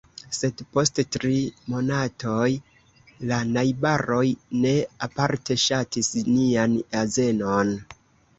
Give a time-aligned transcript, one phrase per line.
[0.35, 1.33] Sed, post tri
[1.73, 2.47] monatoj,
[3.33, 4.23] la najbaroj
[4.65, 4.73] ne
[5.09, 7.73] aparte ŝatis nian azenon.